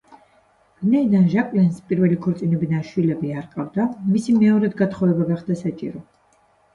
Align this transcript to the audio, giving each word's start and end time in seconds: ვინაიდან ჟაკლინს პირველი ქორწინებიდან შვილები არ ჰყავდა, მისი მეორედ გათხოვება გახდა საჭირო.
ვინაიდან 0.83 1.25
ჟაკლინს 1.33 1.75
პირველი 1.91 2.15
ქორწინებიდან 2.23 2.81
შვილები 2.91 3.29
არ 3.41 3.45
ჰყავდა, 3.49 3.85
მისი 4.15 4.35
მეორედ 4.39 4.73
გათხოვება 4.81 5.29
გახდა 5.29 5.59
საჭირო. 5.61 6.03